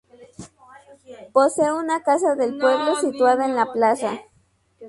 Posee 1.31 1.71
una 1.71 2.01
Casa 2.01 2.33
del 2.33 2.57
Pueblo, 2.57 2.95
situada 2.95 3.45
en 3.45 3.53
la 3.55 3.71
Plaza. 3.71 4.19